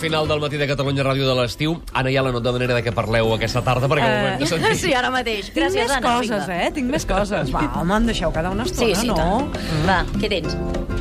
final 0.00 0.26
del 0.26 0.40
matí 0.40 0.56
de 0.56 0.66
Catalunya 0.66 1.04
Ràdio 1.04 1.26
de 1.28 1.34
l'estiu. 1.36 1.76
Anna, 1.92 2.10
ja 2.10 2.22
la 2.24 2.32
not 2.32 2.42
de 2.42 2.52
manera 2.56 2.74
de 2.74 2.82
que 2.82 2.92
parleu 2.96 3.34
aquesta 3.36 3.60
tarda, 3.62 3.86
perquè 3.90 4.06
ho 4.08 4.26
hem 4.32 4.38
de 4.40 4.46
sentir. 4.48 4.74
Sí, 4.80 4.94
ara 4.96 5.10
mateix. 5.12 5.50
Tinc 5.52 5.58
Gràcies, 5.58 5.84
més 5.84 5.92
Anna. 5.96 6.14
coses, 6.16 6.46
vinga. 6.48 6.60
eh? 6.64 6.70
Tinc 6.74 6.90
més 6.90 7.04
coses. 7.06 7.50
Va, 7.52 7.66
home, 7.82 7.96
em 8.00 8.06
deixeu 8.08 8.32
quedar 8.32 8.50
una 8.54 8.64
estona, 8.64 8.94
Sí, 8.94 9.02
sí, 9.02 9.08
no? 9.12 9.16
tant. 9.16 9.84
Va, 9.86 9.98
què 10.18 10.30
tens? 10.32 10.56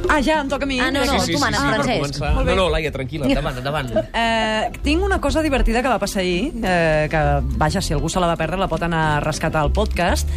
Ah, 0.10 0.20
ja, 0.26 0.40
em 0.42 0.50
toca 0.50 0.66
a 0.66 0.70
mi. 0.70 0.80
Ah, 0.82 0.90
no, 0.92 1.04
no, 1.06 1.14
sí, 1.20 1.28
sí, 1.28 1.34
tu 1.38 1.40
manes, 1.40 1.60
sí, 1.60 1.66
per 1.68 1.76
Francesc. 1.76 2.20
començar. 2.20 2.46
No, 2.50 2.56
no, 2.58 2.68
Laia, 2.74 2.92
tranquil·la, 2.92 3.28
endavant, 3.30 3.58
endavant. 3.62 3.92
Eh, 4.12 4.72
tinc 4.84 5.04
una 5.06 5.20
cosa 5.22 5.42
divertida 5.46 5.84
que 5.86 5.92
va 5.92 6.00
passar 6.02 6.22
ahir, 6.24 6.52
eh, 6.64 7.08
que, 7.12 7.24
vaja, 7.62 7.82
si 7.82 7.94
algú 7.94 8.10
se 8.10 8.20
la 8.20 8.28
va 8.28 8.36
perdre, 8.36 8.58
la 8.58 8.68
pot 8.68 8.82
anar 8.84 9.04
a 9.18 9.20
rescatar 9.24 9.62
al 9.62 9.72
podcast. 9.72 10.28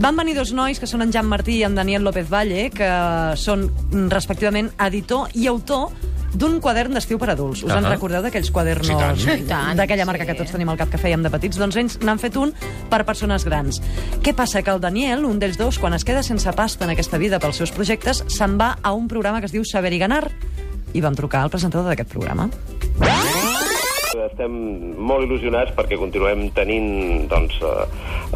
Van 0.00 0.16
venir 0.16 0.34
dos 0.38 0.52
nois, 0.56 0.80
que 0.80 0.86
són 0.88 1.02
en 1.04 1.12
Jan 1.12 1.26
Martí 1.28 1.58
i 1.60 1.64
en 1.68 1.74
Daniel 1.76 2.02
López 2.08 2.30
Valle, 2.32 2.70
que 2.70 2.88
són, 3.36 3.68
mm, 3.92 4.08
respectivament, 4.10 4.72
editor 4.88 5.28
i 5.34 5.46
autor 5.46 5.90
d'un 6.34 6.58
quadern 6.60 6.92
d'estiu 6.94 7.18
per 7.18 7.30
adults. 7.30 7.62
Us 7.64 7.70
en 7.72 7.84
Ahà. 7.84 7.94
recordeu 7.94 8.22
d'aquells 8.22 8.50
quadernos 8.50 8.86
Sí. 8.88 8.94
Sí, 9.24 9.44
d'aquella 9.48 10.02
sí. 10.02 10.06
marca 10.06 10.26
que 10.26 10.34
tots 10.34 10.52
tenim 10.52 10.68
al 10.68 10.76
cap 10.76 10.90
que 10.90 10.98
fèiem 10.98 11.22
de 11.22 11.30
petits? 11.30 11.56
Doncs 11.58 11.76
ells 11.76 11.98
n'han 12.00 12.18
fet 12.18 12.36
un 12.36 12.52
per 12.90 13.04
persones 13.04 13.44
grans. 13.44 13.80
Què 14.22 14.34
passa? 14.34 14.62
Que 14.62 14.70
el 14.70 14.80
Daniel, 14.80 15.24
un 15.24 15.38
d'ells 15.38 15.58
dos, 15.58 15.78
quan 15.78 15.94
es 15.94 16.04
queda 16.04 16.22
sense 16.22 16.50
pasta 16.52 16.84
en 16.84 16.90
aquesta 16.90 17.18
vida 17.18 17.38
pels 17.38 17.56
seus 17.56 17.72
projectes, 17.72 18.24
se'n 18.28 18.58
va 18.60 18.78
a 18.82 18.92
un 18.92 19.08
programa 19.08 19.40
que 19.40 19.46
es 19.46 19.52
diu 19.52 19.64
Saber 19.64 19.92
i 19.92 19.98
Ganar 19.98 20.30
i 20.92 21.00
vam 21.00 21.14
trucar 21.14 21.42
al 21.42 21.50
presentador 21.50 21.88
d'aquest 21.88 22.10
programa. 22.10 22.48
Estem 24.28 24.52
molt 24.98 25.24
il·lusionats 25.26 25.72
perquè 25.76 25.98
continuem 25.98 26.48
tenint 26.56 27.26
doncs, 27.30 27.56
eh, 27.64 27.86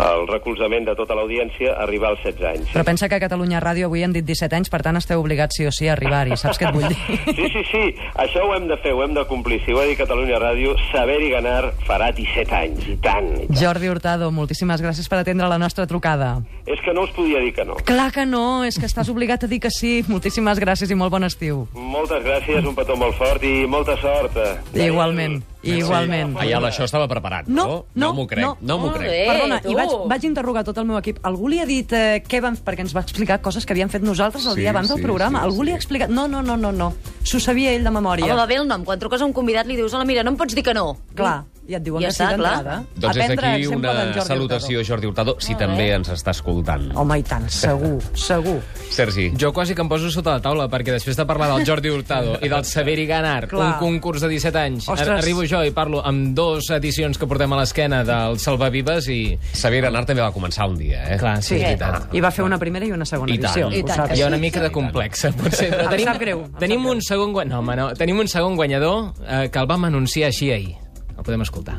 el 0.02 0.27
recolzament 0.30 0.87
de 0.88 0.95
tota 0.98 1.16
l'audiència 1.18 1.74
a 1.74 1.82
arribar 1.84 2.12
als 2.12 2.23
16 2.24 2.49
anys. 2.49 2.73
Però 2.73 2.84
pensa 2.84 3.09
que 3.09 3.18
a 3.18 3.23
Catalunya 3.23 3.60
Ràdio 3.62 3.90
avui 3.90 4.02
hem 4.02 4.15
dit 4.16 4.24
17 4.24 4.57
anys, 4.57 4.71
per 4.73 4.82
tant 4.82 4.96
esteu 4.96 5.21
obligats 5.21 5.57
sí 5.59 5.66
o 5.68 5.73
sí 5.74 5.88
a 5.88 5.93
arribar-hi. 5.96 6.37
Saps 6.40 6.60
què 6.60 6.68
et 6.71 6.74
vull 6.76 6.88
dir? 6.88 6.99
Sí, 7.43 7.49
sí, 7.51 7.62
sí, 7.71 7.82
això 8.23 8.45
ho 8.46 8.52
hem 8.54 8.66
de 8.71 8.76
fer, 8.82 8.93
ho 8.95 9.02
hem 9.04 9.15
de 9.16 9.24
complir. 9.29 9.60
Si 9.65 9.73
ho 9.73 9.80
ha 9.80 9.87
dit 9.88 9.99
Catalunya 9.99 10.38
Ràdio, 10.40 10.74
Saber 10.90 11.18
i 11.24 11.30
Ganar 11.32 11.73
farà 11.87 12.10
17 12.15 12.54
anys, 12.56 12.87
i 12.88 12.96
tant, 13.02 13.29
i 13.34 13.46
tant. 13.46 13.59
Jordi 13.59 13.90
Hurtado, 13.90 14.30
moltíssimes 14.34 14.82
gràcies 14.84 15.09
per 15.10 15.21
atendre 15.23 15.49
la 15.51 15.59
nostra 15.59 15.87
trucada. 15.90 16.34
És 16.66 16.80
que 16.84 16.95
no 16.95 17.06
us 17.06 17.15
podia 17.16 17.40
dir 17.43 17.52
que 17.56 17.65
no. 17.68 17.77
Clar 17.88 18.10
que 18.15 18.27
no, 18.29 18.65
és 18.65 18.79
que 18.79 18.87
estàs 18.87 19.10
obligat 19.12 19.45
a 19.45 19.51
dir 19.51 19.60
que 19.65 19.73
sí. 19.74 20.02
Moltíssimes 20.09 20.60
gràcies 20.62 20.93
i 20.93 20.99
molt 20.99 21.12
bon 21.15 21.27
estiu. 21.27 21.66
Moltes 21.74 22.23
gràcies, 22.24 22.65
un 22.66 22.77
petó 22.79 22.96
molt 22.96 23.16
fort 23.18 23.43
i 23.45 23.65
molta 23.66 23.96
sort. 24.01 24.38
Igualment, 24.77 25.40
igualment. 25.63 26.37
Ayala, 26.38 26.68
això 26.73 26.85
estava 26.85 27.07
preparat, 27.09 27.46
No, 27.49 27.65
no? 27.66 27.77
no, 27.95 28.13
m'ho 28.15 28.27
crec, 28.27 28.45
no. 28.45 28.57
no 28.60 28.79
m'ho 28.79 28.93
crec. 28.93 29.09
bé. 29.10 29.24
Perdona, 29.29 29.60
tu. 29.63 29.71
i 29.71 29.74
vaig, 29.79 29.91
vaig 30.10 30.24
interrogar 30.24 30.65
tot 30.65 30.79
el 30.79 30.85
meu 30.88 30.99
equip. 30.99 31.18
Algú 31.23 31.49
li 31.49 31.60
ha 31.63 31.66
dit 31.66 31.93
eh, 31.93 32.23
què 32.27 32.41
van... 32.43 32.57
Perquè 32.63 32.80
ens 32.87 32.95
va 32.96 33.01
explicar 33.02 33.41
coses 33.43 33.66
que 33.66 33.73
havíem 33.73 33.88
fet 33.93 34.02
nosaltres 34.02 34.46
el 34.46 34.55
Sí, 34.55 34.60
dia 34.60 34.71
abans 34.71 34.88
del 34.88 34.99
sí, 34.99 35.02
programa. 35.02 35.40
sí, 35.40 35.45
Algú 35.51 35.63
sí. 35.63 35.66
li 35.71 35.73
ha 35.73 35.77
explicat... 35.77 36.10
No, 36.10 36.27
no, 36.29 36.43
no, 36.43 36.57
no, 36.57 36.73
no. 36.73 36.93
S'ho 37.24 37.40
sabia 37.40 37.73
ell 37.73 37.85
de 37.85 37.90
memòria. 37.90 38.27
Home, 38.27 38.35
va 38.43 38.46
bé 38.46 38.57
el 38.60 38.66
nom. 38.68 38.85
Quan 38.85 38.99
truques 38.99 39.23
a 39.23 39.24
un 39.27 39.33
convidat 39.33 39.66
li 39.66 39.77
dius, 39.77 39.93
hola, 39.95 40.05
mira, 40.05 40.23
no 40.23 40.30
em 40.35 40.37
pots 40.37 40.55
dir 40.55 40.63
que 40.66 40.74
no. 40.74 40.96
Clar, 41.15 41.45
i 41.73 41.76
et 41.78 41.82
diuen 41.87 42.02
Ja 42.04 42.09
que 42.12 42.15
sí 42.18 42.23
d'entrada. 42.24 42.76
Doncs 42.95 43.16
d'aquí 43.16 43.32
exemple 43.32 43.90
una 43.90 44.04
Jordi 44.12 44.26
salutació 44.28 44.80
a 44.80 44.84
Jordi 44.84 45.06
Hurtado, 45.10 45.37
si 45.40 45.54
bé. 45.54 45.59
també 45.65 45.88
ens 45.96 46.09
està 46.12 46.30
escoltant. 46.37 46.82
Hurtado. 46.90 47.01
Home, 47.02 47.18
i 47.18 47.23
tant, 47.26 47.48
segur, 47.51 47.96
segur. 48.28 48.59
Sergi. 48.92 49.30
Jo 49.40 49.52
quasi 49.52 49.74
que 49.74 49.82
em 49.82 49.88
poso 49.88 50.10
sota 50.12 50.37
la 50.37 50.43
taula, 50.45 50.68
perquè 50.68 50.93
després 50.93 51.16
de 51.16 51.24
parlar 51.26 51.48
del 51.54 51.65
Jordi 51.66 51.90
Hurtado 51.90 52.37
i 52.43 52.48
del 52.52 52.65
Saber 52.68 52.98
i 53.00 53.06
Ganar, 53.09 53.48
Clar. 53.48 53.66
un 53.66 53.78
concurs 53.80 54.20
de 54.23 54.28
17 54.28 54.59
anys, 54.59 54.88
Ostres. 54.88 55.09
ar- 55.09 55.18
arribo 55.23 55.45
jo 55.48 55.62
i 55.65 55.70
parlo 55.73 56.02
amb 56.04 56.34
dos 56.37 56.68
edicions 56.70 57.16
que 57.18 57.26
portem 57.26 57.52
a 57.52 57.56
l'esquena 57.62 58.02
del 58.04 58.38
Salvavives 58.38 59.09
i... 59.09 59.38
Xavier 59.54 59.87
Anar 59.88 60.04
també 60.06 60.23
va 60.23 60.32
començar 60.32 60.68
un 60.68 60.76
dia, 60.78 61.02
eh? 61.15 61.18
Clar, 61.18 61.38
sí, 61.43 61.52
Sí, 61.52 61.60
és 61.60 61.62
veritat. 61.78 62.12
i 62.15 62.20
va 62.20 62.30
fer 62.30 62.45
una 62.45 62.59
primera 62.59 62.87
i 62.87 62.93
una 62.93 63.04
segona 63.09 63.32
I 63.32 63.37
edició. 63.38 63.70
I 63.73 63.82
tant 63.84 64.12
Hi 64.16 64.22
ha 64.22 64.26
una 64.28 64.38
mica 64.38 64.60
de 64.60 64.70
complexa, 64.72 65.31
potser. 65.32 65.70
Però 65.72 65.84
Em 65.88 65.91
tenim, 65.97 66.06
sap 66.09 66.21
greu, 66.21 66.44
em 66.44 66.59
tenim 66.61 66.87
un 66.87 67.00
segon 67.03 67.32
guanyador, 67.32 67.53
no, 67.53 67.59
home, 67.65 67.77
no. 67.77 67.88
Tenim 67.94 68.19
un 68.21 68.28
segon 68.28 68.56
guanyador 68.56 69.12
eh, 69.27 69.49
que 69.53 69.59
el 69.59 69.66
vam 69.66 69.84
anunciar 69.88 70.28
així 70.28 70.50
ahir. 70.53 70.77
El 71.22 71.27
podem 71.27 71.44
escoltar. 71.44 71.77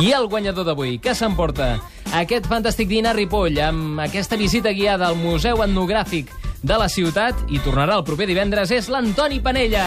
I 0.00 0.14
el 0.16 0.24
guanyador 0.32 0.64
d'avui, 0.64 0.96
què 0.96 1.12
s'emporta? 1.12 1.74
Aquest 2.16 2.48
fantàstic 2.48 2.88
dinar 2.88 3.12
Ripoll, 3.12 3.60
amb 3.60 4.00
aquesta 4.00 4.38
visita 4.40 4.72
guiada 4.72 5.10
al 5.10 5.18
Museu 5.20 5.60
Etnogràfic 5.60 6.32
de 6.64 6.80
la 6.80 6.88
ciutat, 6.88 7.44
i 7.52 7.60
tornarà 7.60 8.00
el 8.00 8.06
proper 8.08 8.24
divendres, 8.30 8.72
és 8.72 8.88
l'Antoni 8.88 9.42
Panella. 9.44 9.84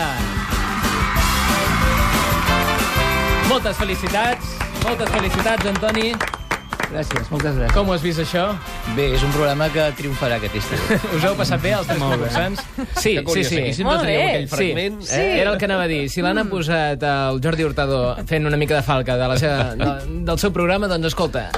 Moltes 3.50 3.82
felicitats, 3.82 4.58
moltes 4.86 5.10
felicitats, 5.10 5.72
Antoni. 5.74 6.12
Gràcies, 6.88 7.30
moltes 7.32 7.56
gràcies. 7.58 7.74
Com 7.76 7.90
ho 7.90 7.94
has 7.96 8.04
vist, 8.06 8.22
això? 8.24 8.46
Bé, 8.96 9.10
és 9.18 9.24
un 9.26 9.34
programa 9.36 9.68
que 9.74 9.88
triomfarà 10.00 10.38
aquest 10.40 10.56
estiu. 10.62 11.00
Us 11.18 11.26
heu 11.28 11.36
passat 11.40 11.62
bé, 11.64 11.74
els 11.76 11.90
tres 11.90 12.00
concursants? 12.02 12.64
Sí, 12.96 13.18
sí, 13.20 13.44
sí. 13.44 13.62
aquí 13.62 13.74
sempre 13.76 13.92
Molt 13.92 14.06
bé. 14.08 14.18
aquell 14.24 14.48
fragment. 14.54 15.02
Sí. 15.04 15.20
Eh? 15.20 15.42
Era 15.42 15.52
el 15.54 15.60
que 15.60 15.68
anava 15.68 15.88
a 15.88 15.92
dir. 15.92 16.04
Si 16.14 16.24
l'han 16.24 16.44
posat 16.52 17.04
el 17.04 17.42
Jordi 17.44 17.68
Hurtado 17.68 18.02
fent 18.30 18.48
una 18.48 18.60
mica 18.60 18.80
de 18.80 18.86
falca 18.88 19.18
de 19.20 19.32
la 19.34 19.40
seva, 19.42 19.74
de, 19.76 20.22
del 20.30 20.40
seu 20.40 20.56
programa, 20.56 20.88
doncs 20.92 21.12
escolta, 21.12 21.50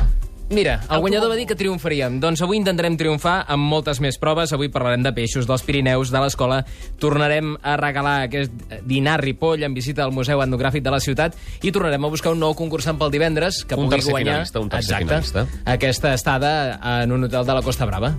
Mira, 0.49 0.79
el 0.89 0.99
guanyador 0.99 1.29
va 1.29 1.35
dir 1.37 1.45
que 1.45 1.53
triomfaríem. 1.55 2.15
Doncs 2.19 2.41
avui 2.41 2.57
intentarem 2.57 2.95
triomfar 2.97 3.43
amb 3.47 3.67
moltes 3.69 3.99
més 4.01 4.17
proves. 4.17 4.49
Avui 4.55 4.69
parlarem 4.73 5.03
de 5.05 5.11
peixos, 5.13 5.45
dels 5.45 5.61
Pirineus, 5.61 6.09
de 6.09 6.19
l'escola. 6.23 6.63
Tornarem 6.97 7.51
a 7.61 7.75
regalar 7.77 8.23
aquest 8.25 8.51
dinar 8.89 9.19
Ripoll 9.21 9.61
en 9.67 9.75
visita 9.77 10.03
al 10.03 10.11
Museu 10.11 10.41
Etnogràfic 10.41 10.81
de 10.81 10.89
la 10.95 10.99
ciutat 10.99 11.37
i 11.61 11.71
tornarem 11.71 12.03
a 12.03 12.09
buscar 12.09 12.33
un 12.33 12.41
nou 12.41 12.55
concursant 12.57 12.97
pel 12.97 13.11
divendres 13.13 13.61
que 13.63 13.75
Un 13.77 13.85
pugui 13.85 13.97
tercer 13.99 14.11
guanyar 14.15 14.33
finalista, 14.39 14.59
un 14.59 14.69
tercer 14.73 14.97
Exacte, 15.03 15.21
finalista. 15.29 15.71
aquesta 15.71 16.13
estada 16.15 16.79
en 17.03 17.11
un 17.11 17.23
hotel 17.29 17.45
de 17.45 17.53
la 17.53 17.61
Costa 17.61 17.85
Brava. 17.85 18.15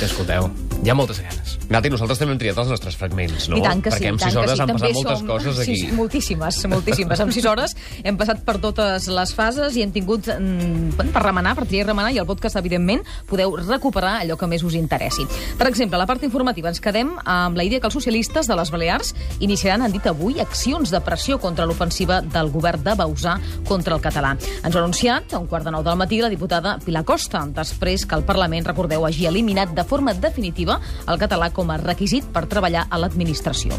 Que 0.00 0.06
escolteu, 0.08 0.48
hi 0.82 0.90
ha 0.90 0.94
moltes 0.98 1.20
ganes. 1.22 1.54
Nati, 1.70 1.90
nosaltres 1.92 2.18
també 2.18 2.32
hem 2.34 2.38
triat 2.40 2.58
els 2.58 2.70
nostres 2.72 2.96
fragments, 2.98 3.44
no? 3.48 3.58
I 3.60 3.62
tant 3.62 3.80
que 3.84 3.92
sí. 3.92 3.98
Perquè 4.00 4.08
en 4.10 4.16
i 4.16 4.18
tant 4.18 4.32
6 4.32 4.34
que 4.34 4.40
hores 4.40 4.56
sí. 4.56 4.62
han 4.64 4.72
passat 4.72 4.94
moltes 4.96 5.18
som- 5.20 5.28
coses 5.28 5.58
aquí. 5.62 5.76
Sí, 5.76 5.92
moltíssimes, 5.94 6.58
moltíssimes. 6.66 7.20
En 7.20 7.32
6 7.32 7.46
hores 7.46 7.76
hem 8.02 8.16
passat 8.18 8.42
per 8.42 8.56
totes 8.58 9.06
les 9.06 9.34
fases 9.34 9.76
i 9.78 9.84
hem 9.86 9.92
tingut 9.94 10.26
mm, 10.34 10.98
per 11.14 11.22
remenar, 11.22 11.54
per 11.54 11.67
triar 11.68 11.84
i 11.84 11.88
remenar, 11.88 12.12
i 12.12 12.20
al 12.20 12.26
podcast, 12.28 12.58
evidentment, 12.60 13.04
podeu 13.28 13.54
recuperar 13.60 14.18
allò 14.22 14.38
que 14.38 14.48
més 14.50 14.64
us 14.66 14.76
interessi. 14.78 15.26
Per 15.58 15.68
exemple, 15.68 15.96
a 15.96 16.02
la 16.02 16.08
part 16.08 16.24
informativa 16.26 16.72
ens 16.72 16.82
quedem 16.82 17.14
amb 17.24 17.58
la 17.58 17.66
idea 17.66 17.80
que 17.80 17.88
els 17.90 17.96
socialistes 17.96 18.48
de 18.48 18.56
les 18.58 18.72
Balears 18.74 19.14
iniciaran, 19.40 19.84
han 19.84 19.94
dit 19.94 20.06
avui, 20.08 20.40
accions 20.40 20.90
de 20.90 21.00
pressió 21.04 21.38
contra 21.38 21.66
l'ofensiva 21.68 22.20
del 22.22 22.50
govern 22.54 22.82
de 22.84 22.96
Bausà 22.98 23.36
contra 23.68 23.94
el 23.96 24.02
català. 24.04 24.34
Ens 24.64 24.74
ha 24.74 24.80
anunciat 24.80 25.34
a 25.34 25.42
un 25.42 25.48
quart 25.50 25.68
de 25.68 25.74
nou 25.74 25.84
del 25.86 25.98
matí 26.00 26.20
la 26.22 26.32
diputada 26.32 26.78
Pilar 26.84 27.04
Costa, 27.04 27.44
després 27.54 28.06
que 28.06 28.18
el 28.18 28.26
Parlament, 28.28 28.66
recordeu, 28.66 29.06
hagi 29.06 29.28
eliminat 29.30 29.74
de 29.76 29.84
forma 29.84 30.14
definitiva 30.14 30.80
el 31.06 31.20
català 31.20 31.52
com 31.54 31.70
a 31.70 31.78
requisit 31.80 32.28
per 32.32 32.46
treballar 32.50 32.86
a 32.90 33.00
l'administració. 33.00 33.76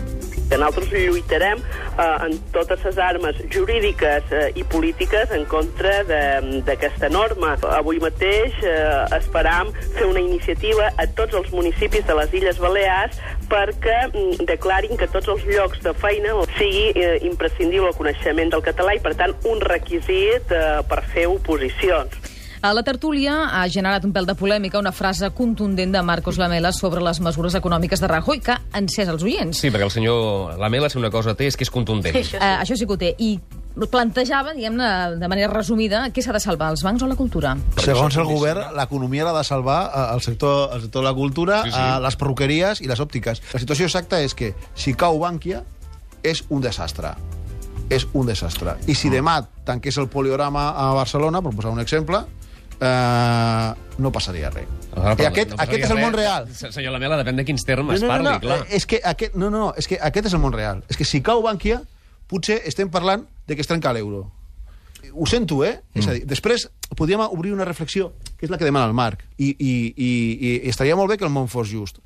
Nosaltres 0.50 0.90
lluitarem 0.92 1.60
eh, 1.62 2.26
en 2.26 2.38
totes 2.54 2.82
les 2.88 2.98
armes 2.98 3.38
jurídiques 3.54 4.32
eh, 4.34 4.48
i 4.58 4.64
polítiques 4.66 5.32
en 5.36 5.46
contra 5.50 6.00
d'aquesta 6.08 7.10
norma. 7.14 7.56
Avui 7.80 8.00
mateix 8.04 8.56
eh, 8.68 9.18
esperam 9.18 9.70
fer 9.96 10.08
una 10.10 10.20
iniciativa 10.20 10.90
a 11.00 11.06
tots 11.16 11.38
els 11.40 11.52
municipis 11.56 12.04
de 12.08 12.18
les 12.18 12.34
Illes 12.36 12.60
Balears 12.60 13.20
perquè 13.50 14.00
mm, 14.10 14.48
declarin 14.50 15.00
que 15.00 15.08
tots 15.08 15.32
els 15.32 15.46
llocs 15.48 15.80
de 15.86 15.94
feina 16.02 16.36
sigui 16.58 16.90
eh, 16.92 17.16
imprescindible 17.30 17.94
el 17.94 17.96
coneixement 17.96 18.52
del 18.52 18.66
català 18.66 18.98
i, 18.98 19.02
per 19.04 19.16
tant, 19.20 19.36
un 19.48 19.64
requisit 19.64 20.52
eh, 20.52 20.82
per 20.90 21.06
fer 21.14 21.30
oposicions. 21.32 22.20
A 22.62 22.74
la 22.76 22.84
tertúlia 22.84 23.46
ha 23.56 23.62
generat 23.72 24.04
un 24.04 24.12
pèl 24.12 24.26
de 24.28 24.36
polèmica 24.36 24.82
una 24.82 24.92
frase 24.92 25.30
contundent 25.32 25.94
de 25.96 26.02
Marcos 26.04 26.36
Lamela 26.38 26.74
sobre 26.76 27.00
les 27.00 27.22
mesures 27.24 27.56
econòmiques 27.56 28.04
de 28.04 28.10
Rajoy 28.12 28.42
que 28.44 28.58
ha 28.58 28.82
encès 28.82 29.08
els 29.08 29.24
oients. 29.24 29.62
Sí, 29.64 29.72
perquè 29.72 29.88
el 29.88 29.94
senyor 29.96 30.58
Lamela, 30.60 30.90
si 30.92 31.00
una 31.00 31.12
cosa 31.14 31.38
té, 31.40 31.48
és 31.48 31.56
que 31.56 31.64
és 31.64 31.72
contundent. 31.72 32.20
Això 32.20 32.36
Eh, 32.36 32.58
això 32.60 32.76
sí 32.76 32.86
que 32.86 32.94
ho 32.94 33.00
té. 33.00 33.14
I 33.18 33.40
plantejava, 33.88 34.52
diguem-ne, 34.54 35.16
de 35.22 35.28
manera 35.32 35.48
resumida, 35.54 36.02
què 36.12 36.22
s'ha 36.22 36.34
de 36.36 36.40
salvar, 36.44 36.72
els 36.74 36.84
bancs 36.84 37.04
o 37.04 37.08
la 37.08 37.16
cultura? 37.16 37.56
Segons 37.80 38.18
el 38.18 38.26
govern, 38.28 38.74
l'economia 38.76 39.24
l'ha 39.24 39.34
de 39.38 39.44
salvar 39.48 39.80
eh, 39.94 40.14
el 40.16 40.22
sector, 40.22 40.74
el 40.76 40.82
sector 40.82 41.04
de 41.04 41.08
la 41.08 41.14
cultura, 41.16 41.62
Sí, 41.64 41.72
sí, 41.72 41.78
sí. 41.78 42.02
les 42.04 42.16
perruqueries 42.20 42.82
i 42.82 42.88
les 42.92 43.00
òptiques. 43.00 43.42
La 43.54 43.60
situació 43.64 43.86
exacta 43.86 44.20
és 44.22 44.34
que 44.36 44.54
si 44.76 44.94
cau 44.94 45.20
Bànquia, 45.22 45.64
és 46.24 46.44
un 46.50 46.60
desastre. 46.62 47.14
És 47.90 48.06
un 48.14 48.28
desastre. 48.28 48.76
I 48.86 48.94
si 48.94 49.10
demà 49.10 49.40
tanqués 49.66 49.98
el 49.98 50.10
poliorama 50.10 50.70
a 50.78 50.92
Barcelona, 50.94 51.42
per 51.42 51.56
posar 51.56 51.72
un 51.72 51.80
exemple, 51.80 52.20
eh, 52.80 53.74
no 53.98 54.12
passaria 54.12 54.50
res. 54.54 54.68
Ah, 54.96 55.16
I 55.20 55.26
aquest, 55.30 55.52
no 55.54 55.62
aquest 55.64 55.84
és 55.86 55.92
el 55.94 56.00
món 56.02 56.14
real. 56.14 56.48
Se- 56.54 56.72
Senyor 56.74 56.94
Lamela, 56.96 57.18
depèn 57.22 57.38
de 57.38 57.46
quins 57.46 57.64
termes 57.66 58.02
parli, 58.04 58.26
no, 58.30 58.40
clar. 58.40 58.60
eh, 58.68 58.76
És 58.78 58.86
que 58.86 59.02
aquest, 59.04 59.36
no, 59.36 59.50
no, 59.50 59.74
és 59.78 59.88
que 59.88 60.00
aquest 60.02 60.28
és 60.28 60.34
el 60.34 60.40
món 60.40 60.54
real. 60.54 60.84
És 60.90 60.98
que 60.98 61.06
si 61.06 61.22
cau 61.22 61.42
Bànquia, 61.44 61.82
potser 62.30 62.62
estem 62.70 62.92
parlant 62.94 63.26
de 63.48 63.56
que 63.56 63.66
es 63.66 63.70
trenca 63.70 63.94
l'euro. 63.96 64.28
Ho 65.14 65.26
sento, 65.26 65.64
eh? 65.66 65.80
Mm. 65.94 66.00
És 66.00 66.08
a 66.08 66.18
dir, 66.18 66.26
després 66.30 66.68
podríem 66.96 67.24
obrir 67.30 67.54
una 67.56 67.66
reflexió, 67.68 68.12
que 68.38 68.46
és 68.48 68.52
la 68.52 68.60
que 68.60 68.68
demana 68.68 68.90
el 68.90 68.98
Marc, 68.98 69.24
i, 69.38 69.56
i, 69.56 69.74
i, 69.96 70.12
i 70.46 70.70
estaria 70.70 70.98
molt 71.00 71.12
bé 71.12 71.18
que 71.18 71.28
el 71.28 71.34
món 71.34 71.50
fos 71.52 71.72
just. 71.72 72.04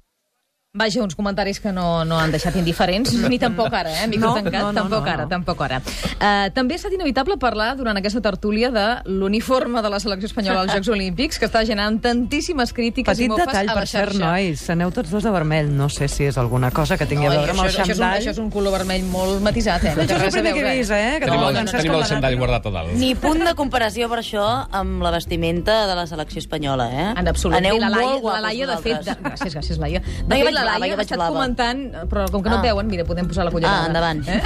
Vaja, 0.75 1.03
uns 1.03 1.13
comentaris 1.13 1.59
que 1.61 1.69
no, 1.71 2.01
no 2.03 2.17
han 2.17 2.31
deixat 2.33 2.55
indiferents, 2.57 3.11
ni 3.29 3.37
tampoc 3.37 3.69
ara, 3.77 3.91
eh? 3.93 4.07
Micro 4.09 4.31
No, 4.31 4.39
tancat, 4.39 4.55
no, 4.63 4.71
no, 4.71 4.79
tampoc 4.81 5.03
no, 5.05 5.11
ara, 5.11 5.25
no. 5.27 5.29
tampoc 5.29 5.59
ara. 5.61 5.77
Uh, 6.17 6.47
també 6.55 6.73
ha 6.73 6.79
estat 6.79 6.95
inevitable 6.97 7.35
parlar 7.37 7.75
durant 7.77 7.99
aquesta 7.99 8.23
tertúlia 8.25 8.71
de 8.73 8.85
l'uniforme 9.05 9.83
de 9.85 9.91
la 9.93 9.99
selecció 10.01 10.25
espanyola 10.31 10.63
als 10.63 10.73
Jocs 10.73 10.89
Olímpics, 10.95 11.37
que 11.37 11.45
està 11.45 11.61
generant 11.61 11.99
tantíssimes 12.01 12.73
crítiques 12.73 13.21
i 13.21 13.27
Petit 13.27 13.29
mofes 13.35 13.51
detall, 13.51 13.69
a 13.69 13.75
per 13.77 13.83
la 13.83 13.91
cert, 13.91 14.15
xarxa. 14.15 14.23
nois. 14.31 14.63
Aneu 14.73 14.89
tots 14.97 15.13
dos 15.13 15.27
de 15.29 15.35
vermell. 15.35 15.69
No 15.77 15.91
sé 15.93 16.07
si 16.09 16.25
és 16.31 16.39
alguna 16.41 16.71
cosa 16.73 16.97
que 16.97 17.05
tingui 17.05 17.29
a 17.29 17.29
Oi, 17.29 17.37
veure 17.37 17.53
amb 17.53 17.61
el 17.61 17.69
això, 17.69 17.83
això, 17.83 17.93
és 17.93 17.93
un, 17.93 18.01
xandall. 18.01 18.17
això 18.23 18.33
és 18.33 18.41
un 18.41 18.49
color 18.57 18.73
vermell 18.79 19.05
molt 19.13 19.45
matisat, 19.45 19.85
eh? 19.91 19.93
No 19.93 20.07
Això 20.07 20.17
és 20.17 20.23
el 20.23 20.25
a 20.25 20.33
primer 20.39 20.55
que 20.57 20.59
he 20.59 20.65
veure. 20.65 20.79
vist, 20.81 20.95
eh? 20.97 21.13
Que 21.21 21.29
Tenim 21.29 21.37
no, 21.43 21.51
el, 21.51 21.59
Francesc 21.59 21.83
tenim 21.83 21.99
el 21.99 22.07
xandall 22.15 22.33
no? 22.33 22.41
guardat 22.47 22.65
a 22.65 22.73
dalt. 22.79 22.97
Ni 22.97 23.13
punt 23.13 23.45
de 23.45 23.53
comparació 23.61 24.09
per 24.09 24.23
això 24.25 24.47
amb 24.81 25.05
la 25.05 25.13
vestimenta 25.19 25.77
de 25.85 25.99
la 26.01 26.07
selecció 26.09 26.41
espanyola, 26.41 26.89
eh? 26.89 27.07
En 27.21 27.29
absolut. 27.29 27.59
Aneu 27.61 27.77
la 27.77 27.93
Laia, 27.93 28.09
molt 28.09 28.25
guapos 28.25 28.41
la 28.41 28.47
Laia 28.49 28.71
de 28.73 28.81
fet... 28.89 29.13
Gràcies, 29.21 29.53
gràcies, 29.61 29.77
Laia. 29.77 30.01
De 30.01 30.23
No, 30.33 30.41
fet, 30.41 30.62
vaig 30.63 30.65
la 30.65 30.71
blava, 30.71 30.79
Laia 30.79 30.89
jo 30.89 30.93
ha 30.93 30.97
vaig 30.97 31.05
estat 31.05 31.17
blava. 31.19 31.35
comentant, 31.35 32.09
però 32.09 32.25
com 32.31 32.41
que 32.43 32.49
no 32.49 32.55
Ah. 32.55 32.59
et 32.59 32.65
veuen, 32.69 32.87
mira, 32.87 33.03
podem 33.05 33.27
posar 33.27 33.45
la 33.45 33.51
cullerada. 33.51 33.83
Ah, 33.83 33.87
endavant. 33.87 34.23
Eh? 34.27 34.41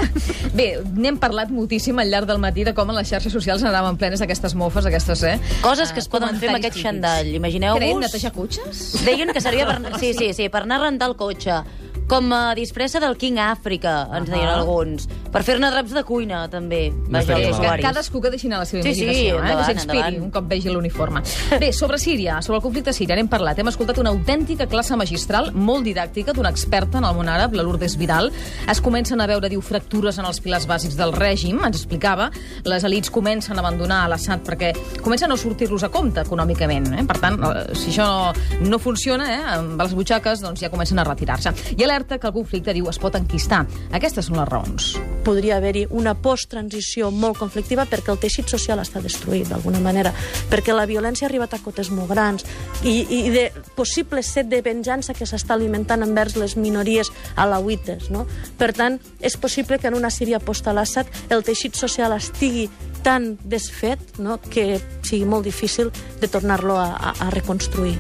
Bé, 0.54 0.68
n'hem 0.96 1.18
parlat 1.18 1.50
moltíssim 1.50 1.98
al 2.00 2.10
llarg 2.10 2.28
del 2.28 2.40
matí 2.40 2.64
de 2.64 2.74
com 2.74 2.90
en 2.90 2.96
les 2.98 3.08
xarxes 3.10 3.31
socials 3.34 3.64
anaven 3.64 3.98
plenes 3.98 4.19
d'aquestes 4.19 4.56
mofes, 4.56 4.86
aquestes, 4.86 5.24
eh? 5.24 5.40
Coses 5.62 5.92
que 5.92 6.00
es 6.00 6.08
poden 6.08 6.38
fer 6.40 6.50
amb 6.50 6.58
aquest 6.60 6.78
xandall. 6.81 7.24
Creiem 7.28 7.36
Imagineu-vos... 7.42 8.02
netejar 8.02 8.31
cotxes? 8.34 9.04
Deien 9.06 9.30
que 9.34 9.42
servia 9.42 9.66
per... 9.68 10.00
Sí, 10.00 10.14
sí, 10.14 10.34
sí, 10.34 10.50
per 10.50 10.64
anar 10.64 10.81
a 10.81 10.86
rentar 10.90 11.10
el 11.10 11.16
cotxe. 11.16 11.62
Com 12.07 12.31
a 12.31 12.54
disfressa 12.56 13.01
del 13.04 13.18
King 13.19 13.36
Àfrica, 13.44 14.07
ens 14.15 14.30
deien 14.31 14.48
alguns. 14.48 15.09
Per 15.27 15.42
fer-ne 15.44 15.68
draps 15.74 15.92
de 15.92 16.04
cuina, 16.07 16.45
també. 16.48 16.86
Vaja, 17.12 17.36
els. 17.36 17.44
Que 17.44 17.51
usuaris. 17.51 17.83
cadascú 17.83 18.21
que 18.24 18.30
deixi 18.31 18.48
anar 18.48 18.62
la 18.62 18.65
seva 18.69 18.81
Sí, 18.86 18.94
sí, 18.95 19.04
imaginació, 19.04 19.33
eh? 19.36 19.42
endavant, 19.42 19.65
que 19.68 19.74
s'inspiri 19.81 20.21
un 20.24 20.31
cop 20.31 20.48
vegi 20.48 20.71
l'uniforme. 20.71 21.21
Bé, 21.59 21.74
sobre 21.75 22.00
Síria, 22.00 22.38
sobre 22.42 22.62
el 22.62 22.63
conflicte 22.63 22.94
síria, 22.95 23.18
n'hem 23.19 23.27
parlat. 23.27 23.59
Hem 23.59 23.68
escoltat 23.74 24.00
una 24.00 24.13
autèntica 24.15 24.69
classe 24.71 24.95
magistral, 24.95 25.51
molt 25.51 25.83
didàctica, 25.83 26.31
d'una 26.31 26.50
experta 26.56 27.01
en 27.01 27.09
el 27.09 27.18
món 27.18 27.27
àrab, 27.27 27.57
la 27.59 27.65
Lourdes 27.68 27.98
Vidal. 28.00 28.31
Es 28.71 28.80
comencen 28.80 29.19
a 29.19 29.27
veure, 29.27 29.50
diu, 29.51 29.59
fractures 29.59 30.18
en 30.18 30.30
els 30.31 30.39
pilars 30.39 30.65
bàsics 30.65 30.95
del 30.95 31.12
règim, 31.12 31.59
ens 31.68 31.75
explicava. 31.81 32.30
Les 32.63 32.88
elites 32.88 33.12
comencen 33.12 33.59
a 33.59 33.65
abandonar 33.65 34.06
l'Assad 34.07 34.48
perquè 34.48 34.71
comencen 35.04 35.27
a 35.27 35.33
no 35.36 35.38
sortir-los 35.38 35.83
a 35.83 35.92
compte 35.92 36.24
econòmicament. 36.24 36.88
Eh? 37.01 37.06
Per 37.12 37.19
tant, 37.19 37.38
eh, 37.51 37.75
si 37.75 37.92
això 37.92 38.31
no 38.63 38.80
funciona, 38.80 39.27
eh, 39.36 39.44
amb 39.59 39.81
les 39.83 39.94
butxaques, 39.94 40.39
doncs 40.48 40.63
ja 40.63 40.71
comencen 40.71 41.00
a 41.00 41.04
retirar-se. 41.04 41.51
I 41.75 41.83
alerta 41.97 42.19
que 42.19 42.27
el 42.27 42.33
conflicte, 42.33 42.73
diu, 42.73 42.88
es 42.89 42.99
pot 43.01 43.15
enquistar. 43.17 43.65
Aquestes 43.91 44.29
són 44.29 44.38
les 44.39 44.49
raons. 44.49 44.95
podria 45.27 45.57
haver-hi 45.57 45.81
una 45.91 46.13
post-transició 46.15 47.09
molt 47.11 47.35
conflictiva 47.35 47.83
perquè 47.83 48.13
el 48.13 48.19
teixit 48.21 48.47
social 48.47 48.79
està 48.79 49.01
destruït 49.03 49.49
d'alguna 49.51 49.81
manera, 49.83 50.13
perquè 50.47 50.71
la 50.71 50.85
violència 50.88 51.25
ha 51.25 51.29
arribat 51.29 51.51
a 51.53 51.59
cotes 51.59 51.89
molt 51.91 52.07
grans 52.07 52.45
i, 52.88 53.03
i 53.03 53.19
de 53.33 53.49
possible 53.75 54.23
set 54.23 54.47
de 54.47 54.61
venjança 54.63 55.11
que 55.13 55.27
s'està 55.27 55.57
alimentant 55.57 56.05
envers 56.05 56.38
les 56.39 56.55
minories 56.55 57.11
alauites. 57.35 58.07
No? 58.09 58.23
Per 58.55 58.71
tant, 58.71 59.01
és 59.19 59.35
possible 59.35 59.81
que 59.81 59.91
en 59.91 59.99
una 59.99 60.13
Síria 60.15 60.39
post-Al-Assad 60.39 61.11
el 61.27 61.44
teixit 61.44 61.75
social 61.75 62.15
estigui 62.15 62.69
tan 63.03 63.35
desfet 63.44 63.99
no? 64.23 64.39
que 64.39 64.79
sigui 65.01 65.25
molt 65.27 65.44
difícil 65.44 65.91
de 66.21 66.31
tornar-lo 66.31 66.79
a, 66.79 66.94
a, 66.95 67.15
a 67.27 67.29
reconstruir. 67.35 67.99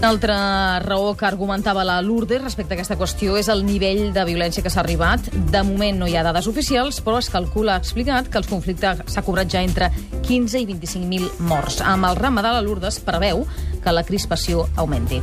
Una 0.00 0.08
altra 0.08 0.80
raó 0.80 1.14
que 1.14 1.26
argumentava 1.26 1.82
la 1.84 1.98
Lourdes 2.00 2.40
respecte 2.40 2.72
a 2.72 2.78
aquesta 2.78 2.96
qüestió 2.96 3.34
és 3.36 3.50
el 3.52 3.66
nivell 3.66 4.14
de 4.16 4.24
violència 4.24 4.64
que 4.64 4.72
s'ha 4.72 4.80
arribat. 4.80 5.28
De 5.52 5.60
moment 5.60 6.00
no 6.00 6.08
hi 6.08 6.16
ha 6.16 6.24
dades 6.24 6.48
oficials, 6.48 7.02
però 7.04 7.18
es 7.20 7.28
calcula, 7.28 7.74
ha 7.76 7.84
explicat, 7.84 8.32
que 8.32 8.40
el 8.40 8.48
conflicte 8.48 8.94
s'ha 9.04 9.26
cobrat 9.28 9.52
ja 9.52 9.60
entre 9.60 9.92
15 10.24 10.64
i 10.64 10.70
25.000 10.72 11.44
morts. 11.44 11.82
Amb 11.84 12.08
el 12.08 12.16
ramadà, 12.16 12.56
la 12.56 12.64
Lourdes 12.64 13.02
preveu 13.04 13.44
que 13.84 13.92
la 13.92 14.08
crispació 14.08 14.70
augmenti. 14.80 15.20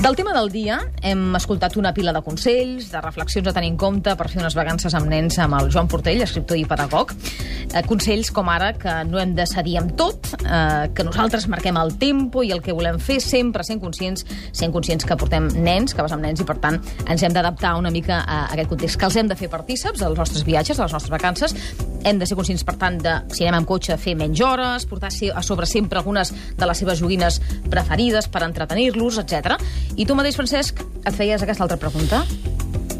Del 0.00 0.16
tema 0.16 0.32
del 0.32 0.48
dia 0.50 0.78
hem 1.04 1.34
escoltat 1.36 1.76
una 1.76 1.92
pila 1.92 2.14
de 2.16 2.22
consells, 2.24 2.88
de 2.90 3.00
reflexions 3.04 3.50
a 3.50 3.52
tenir 3.52 3.68
en 3.74 3.76
compte 3.76 4.14
per 4.16 4.26
fer 4.32 4.40
unes 4.40 4.56
vacances 4.56 4.96
amb 4.96 5.10
nens 5.12 5.36
amb 5.42 5.58
el 5.58 5.68
Joan 5.70 5.90
Portell, 5.92 6.24
escriptor 6.24 6.56
i 6.56 6.64
pedagog. 6.66 7.12
Eh, 7.12 7.82
consells 7.86 8.32
com 8.34 8.48
ara 8.48 8.72
que 8.80 8.94
no 9.06 9.20
hem 9.20 9.36
de 9.36 9.46
cedir 9.46 9.76
amb 9.82 9.92
tot, 10.00 10.32
eh, 10.40 10.88
que 10.96 11.04
nosaltres 11.04 11.46
marquem 11.52 11.76
el 11.76 11.94
tempo 12.00 12.42
i 12.42 12.50
el 12.56 12.64
que 12.64 12.72
volem 12.72 12.98
fer 12.98 13.20
sempre 13.20 13.62
sent 13.68 13.84
conscients, 13.84 14.24
sent 14.50 14.72
conscients 14.72 15.04
que 15.04 15.16
portem 15.20 15.52
nens, 15.60 15.94
que 15.94 16.02
vas 16.02 16.16
amb 16.16 16.24
nens 16.24 16.40
i 16.40 16.48
per 16.48 16.56
tant 16.58 16.80
ens 17.06 17.22
hem 17.22 17.36
d'adaptar 17.36 17.76
una 17.76 17.92
mica 17.92 18.24
a 18.24 18.46
aquest 18.50 18.72
context, 18.72 18.98
que 18.98 19.10
els 19.12 19.20
hem 19.20 19.28
de 19.28 19.36
fer 19.36 19.52
partíceps 19.52 20.00
dels 20.00 20.18
nostres 20.18 20.42
viatges, 20.48 20.78
de 20.78 20.88
les 20.88 20.96
nostres 20.96 21.12
vacances, 21.12 21.54
hem 22.04 22.18
de 22.18 22.28
ser 22.28 22.36
conscients, 22.38 22.64
per 22.66 22.76
tant, 22.80 22.98
de 23.02 23.16
si 23.34 23.46
anem 23.46 23.62
amb 23.62 23.68
cotxe, 23.68 23.98
fer 24.00 24.16
menys 24.18 24.42
hores, 24.44 24.86
portar 24.90 25.12
a 25.12 25.42
sobre 25.42 25.66
sempre 25.66 26.00
algunes 26.00 26.32
de 26.58 26.68
les 26.68 26.78
seves 26.78 27.00
joguines 27.00 27.40
preferides 27.70 28.28
per 28.32 28.44
entretenir-los, 28.46 29.20
etc. 29.22 29.58
I 29.96 30.06
tu 30.06 30.18
mateix, 30.18 30.38
Francesc, 30.38 30.82
et 31.02 31.14
feies 31.14 31.42
aquesta 31.42 31.66
altra 31.66 31.80
pregunta? 31.80 32.24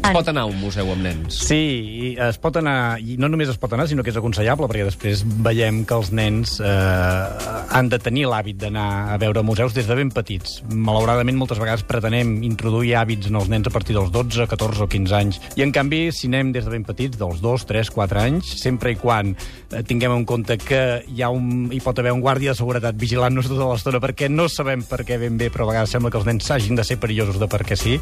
Es 0.03 0.11
pot 0.11 0.27
anar 0.27 0.41
a 0.43 0.49
un 0.51 0.57
museu 0.59 0.89
amb 0.91 1.05
nens. 1.05 1.37
Sí, 1.47 1.57
i 2.03 2.07
es 2.25 2.35
pot 2.43 2.57
anar, 2.59 2.97
i 2.99 3.15
no 3.21 3.29
només 3.31 3.47
es 3.53 3.59
pot 3.59 3.71
anar, 3.71 3.85
sinó 3.87 4.03
que 4.03 4.11
és 4.11 4.17
aconsellable, 4.19 4.67
perquè 4.67 4.83
després 4.83 5.21
veiem 5.45 5.83
que 5.87 5.95
els 5.95 6.09
nens 6.11 6.57
eh, 6.59 7.53
han 7.71 7.87
de 7.87 7.99
tenir 8.03 8.25
l'hàbit 8.27 8.59
d'anar 8.59 8.87
a 9.13 9.15
veure 9.21 9.45
museus 9.47 9.71
des 9.73 9.87
de 9.87 9.95
ben 9.95 10.11
petits. 10.11 10.57
Malauradament, 10.75 11.39
moltes 11.39 11.61
vegades 11.61 11.85
pretenem 11.87 12.35
introduir 12.43 12.97
hàbits 12.99 13.31
en 13.31 13.39
els 13.39 13.47
nens 13.53 13.69
a 13.69 13.73
partir 13.73 13.95
dels 13.95 14.11
12, 14.11 14.43
14 14.51 14.83
o 14.83 14.89
15 14.91 15.15
anys. 15.21 15.39
I, 15.55 15.63
en 15.63 15.71
canvi, 15.75 16.01
si 16.11 16.27
anem 16.27 16.51
des 16.51 16.67
de 16.67 16.75
ben 16.75 16.83
petits, 16.83 17.15
dels 17.21 17.39
2, 17.39 17.65
3, 17.71 17.93
4 17.95 18.21
anys, 18.25 18.51
sempre 18.59 18.91
i 18.91 18.99
quan 18.99 19.31
eh, 19.31 19.85
tinguem 19.87 20.17
en 20.17 20.27
compte 20.27 20.59
que 20.59 20.83
hi, 21.07 21.23
ha 21.23 21.31
un, 21.31 21.71
hi 21.71 21.79
pot 21.85 22.03
haver 22.03 22.11
un 22.11 22.25
guàrdia 22.25 22.51
de 22.51 22.59
seguretat 22.59 22.99
vigilant-nos 22.99 23.47
tota 23.47 23.71
l'estona, 23.71 24.03
perquè 24.03 24.27
no 24.27 24.49
sabem 24.51 24.83
per 24.83 25.05
què 25.07 25.21
ben 25.23 25.39
bé, 25.39 25.47
però 25.47 25.63
a 25.69 25.71
vegades 25.71 25.95
sembla 25.95 26.11
que 26.11 26.19
els 26.19 26.27
nens 26.27 26.51
s'hagin 26.51 26.75
de 26.75 26.83
ser 26.83 26.99
perillosos 26.99 27.39
de 27.39 27.47
perquè 27.47 27.79
sí. 27.79 27.95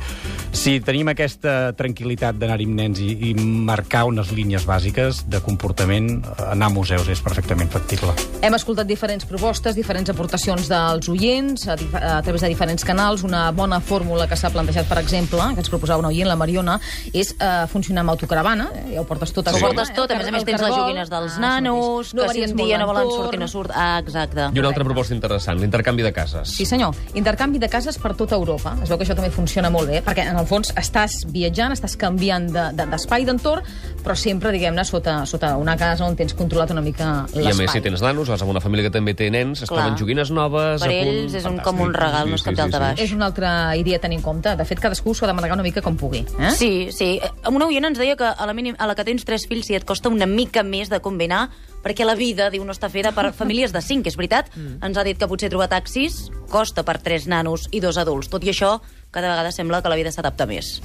Si 0.49 0.79
tenim 0.81 1.13
aquesta 1.13 1.75
tranquil·litat 1.77 1.90
d'anar-hi 1.95 2.65
amb 2.67 2.75
nens 2.77 2.99
i, 2.99 3.11
i 3.29 3.33
marcar 3.35 4.05
unes 4.09 4.31
línies 4.31 4.65
bàsiques 4.67 5.23
de 5.29 5.39
comportament, 5.41 6.21
eh, 6.25 6.45
anar 6.51 6.67
a 6.67 6.73
museus 6.73 7.07
és 7.11 7.21
perfectament 7.21 7.69
factible. 7.71 8.13
Hem 8.41 8.53
escoltat 8.57 8.87
diferents 8.87 9.25
propostes, 9.25 9.75
diferents 9.75 10.09
aportacions 10.09 10.67
dels 10.69 11.09
oients 11.09 11.67
a, 11.67 11.73
a 12.17 12.21
través 12.21 12.41
de 12.41 12.47
diferents 12.51 12.83
canals. 12.87 13.23
Una 13.23 13.51
bona 13.51 13.79
fórmula 13.81 14.27
que 14.27 14.35
s'ha 14.35 14.49
plantejat, 14.49 14.87
per 14.89 14.97
exemple, 14.99 15.39
que 15.53 15.61
ens 15.63 15.69
proposava 15.69 15.99
una 15.99 16.09
oient, 16.09 16.27
la 16.27 16.35
Mariona, 16.35 16.79
és 17.13 17.33
eh, 17.39 17.67
funcionar 17.71 18.01
amb 18.05 18.13
autocaravana. 18.15 18.69
Eh? 18.75 18.95
Ja 18.95 19.01
ho 19.01 19.05
portes 19.09 19.31
tot 19.33 19.47
a 19.47 19.55
Ho 19.55 19.59
portes 19.61 19.91
tot, 19.95 20.11
a 20.11 20.17
més 20.17 20.27
a 20.27 20.31
més 20.31 20.45
tens 20.47 20.61
les 20.61 20.75
joguines 20.75 21.09
dels 21.11 21.37
Ah, 21.37 21.39
nanos, 21.41 22.13
mateix. 22.13 22.31
que 22.41 22.47
si 22.47 22.51
un 22.53 22.57
dia 22.65 22.77
no 22.77 22.87
volen 22.87 23.09
sortir, 23.11 23.39
no 23.39 23.47
surt... 23.47 23.71
Ah, 23.75 23.99
exacte. 23.99 24.49
I 24.53 24.59
una 24.59 24.69
altra 24.69 24.83
proposta 24.83 25.13
interessant, 25.13 25.59
l'intercanvi 25.59 26.03
de 26.03 26.11
cases. 26.13 26.49
Sí, 26.55 26.65
senyor. 26.65 26.95
Intercanvi 27.15 27.59
de 27.59 27.69
cases 27.69 27.97
per 28.01 28.13
tota 28.15 28.35
Europa. 28.35 28.75
Es 28.83 28.89
veu 28.89 28.97
que 28.97 29.05
això 29.05 29.15
també 29.15 29.29
funciona 29.31 29.69
molt 29.69 29.89
bé, 29.89 30.01
perquè 30.05 30.25
en 30.29 30.37
el 30.39 30.45
fons 30.49 30.71
estàs 30.77 31.21
viatjant, 31.31 31.73
estàs 31.81 31.97
canviant 31.97 32.45
de- 32.53 32.69
de- 32.77 32.85
d'espai, 32.91 33.25
d'entorn, 33.25 33.65
però 34.05 34.15
sempre, 34.15 34.51
diguem-ne, 34.53 34.85
sota, 34.85 35.25
sota 35.25 35.55
una 35.57 35.75
casa 35.77 36.05
on 36.05 36.15
tens 36.15 36.33
controlat 36.37 36.69
una 36.71 36.81
mica 36.81 37.25
I 37.33 37.39
a 37.39 37.41
l'espai. 37.41 37.65
més, 37.65 37.71
si 37.73 37.81
tens 37.81 38.01
nanos, 38.01 38.29
vas 38.29 38.41
amb 38.41 38.51
una 38.53 38.61
família 38.61 38.85
que 38.87 38.93
també 38.93 39.13
té 39.17 39.29
nens, 39.33 39.61
es 39.63 39.69
Clar. 39.69 39.81
troben 39.83 39.97
joguines 39.99 40.31
noves... 40.31 40.81
Per 40.81 40.87
a 40.89 40.93
punt... 40.93 41.09
ells 41.09 41.33
és 41.33 41.43
un, 41.45 41.57
Fantàstic. 41.57 41.63
com 41.63 41.81
un 41.81 41.93
regal, 41.93 42.29
no 42.29 42.35
és 42.35 42.43
cap 42.45 42.53
dalt 42.55 42.73
a 42.75 42.79
baix. 42.85 42.99
És 43.01 43.11
una 43.13 43.25
altra 43.25 43.75
idea 43.77 43.97
a 43.97 43.99
tenir 44.01 44.17
en 44.17 44.23
compte. 44.23 44.55
De 44.55 44.65
fet, 44.65 44.79
cadascú 44.79 45.13
s'ho 45.15 45.25
ha 45.25 45.31
de 45.31 45.33
manegar 45.33 45.57
una 45.57 45.63
mica 45.63 45.81
com 45.81 45.97
pugui. 45.97 46.25
Eh? 46.39 46.51
Sí, 46.55 46.89
sí. 46.91 47.19
Una 47.49 47.65
oient 47.65 47.85
ens 47.85 47.97
deia 47.97 48.15
que 48.15 48.25
a 48.29 48.45
la, 48.45 48.53
mínim, 48.53 48.75
a 48.77 48.87
la 48.87 48.95
que 48.95 49.03
tens 49.03 49.25
tres 49.25 49.47
fills 49.47 49.65
si 49.65 49.75
et 49.75 49.85
costa 49.85 50.09
una 50.09 50.25
mica 50.25 50.63
més 50.63 50.89
de 50.89 50.99
combinar 51.01 51.49
perquè 51.83 52.05
la 52.07 52.15
vida, 52.15 52.49
diu, 52.53 52.65
no 52.65 52.75
està 52.75 52.89
feta 52.91 53.13
per 53.15 53.31
famílies 53.41 53.73
de 53.75 53.81
cinc, 53.85 54.09
és 54.11 54.17
veritat. 54.19 54.51
Mm. 54.55 54.79
Ens 54.89 54.97
ha 54.97 55.05
dit 55.07 55.19
que 55.19 55.29
potser 55.29 55.51
trobar 55.51 55.69
taxis 55.71 56.27
costa 56.51 56.83
per 56.87 56.99
tres 56.99 57.27
nanos 57.31 57.69
i 57.71 57.79
dos 57.83 57.97
adults. 58.01 58.29
Tot 58.31 58.43
i 58.43 58.51
això, 58.51 58.77
cada 59.11 59.31
vegada 59.31 59.51
sembla 59.55 59.81
que 59.81 59.91
la 59.91 59.99
vida 59.99 60.11
s'adapta 60.11 60.47
més. 60.49 60.79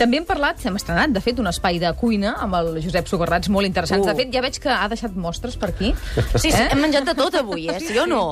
També 0.00 0.16
hem 0.16 0.24
parlat, 0.24 0.62
hem 0.64 0.78
estrenat, 0.78 1.12
de 1.12 1.20
fet, 1.20 1.40
un 1.42 1.50
espai 1.50 1.76
de 1.80 1.90
cuina 2.00 2.32
amb 2.40 2.56
el 2.56 2.78
Josep 2.80 3.08
Sogarrats 3.10 3.50
molt 3.52 3.68
interessants. 3.68 4.06
Uh. 4.06 4.14
De 4.14 4.22
fet, 4.22 4.32
ja 4.32 4.40
veig 4.40 4.56
que 4.62 4.72
ha 4.72 4.88
deixat 4.88 5.16
mostres 5.16 5.58
per 5.60 5.74
aquí. 5.74 5.92
Sí, 6.38 6.48
sí, 6.48 6.56
hem 6.56 6.80
menjat 6.80 7.10
de 7.10 7.16
tot 7.18 7.36
avui, 7.36 7.68
eh? 7.68 7.76
Sí 7.84 7.98
o 8.00 8.06
no? 8.08 8.24